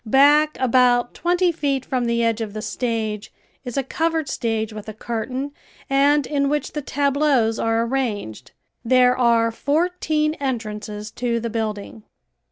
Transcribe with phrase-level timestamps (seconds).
[0.03, 3.31] Back about twenty feet from the edge of the stage
[3.63, 5.51] is a covered stage with a curtain
[5.91, 8.49] and in which the tableaus are arranged.
[8.83, 12.01] There are fourteen entrances to the building.